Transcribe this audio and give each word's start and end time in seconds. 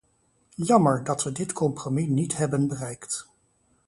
Jammer, 0.57 1.03
dat 1.03 1.23
we 1.23 1.31
dit 1.31 1.53
compromis 1.53 2.07
niet 2.07 2.37
hebben 2.37 2.67
bereikt. 2.67 3.27